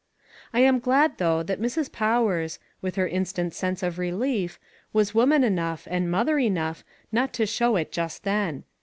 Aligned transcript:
I 0.51 0.61
am 0.61 0.79
glad, 0.79 1.19
though, 1.19 1.43
that 1.43 1.61
Mrs. 1.61 1.91
Powers, 1.91 2.57
with 2.81 2.95
her 2.95 3.07
instant 3.07 3.53
sense 3.53 3.83
of 3.83 3.99
relief, 3.99 4.59
was 4.93 5.13
woman 5.13 5.43
enough, 5.43 5.87
and 5.91 6.09
mother 6.09 6.39
enough 6.39 6.83
not 7.11 7.33
to 7.33 7.45
show 7.45 7.75
it 7.75 7.91
just 7.91 8.23
then. 8.23 8.63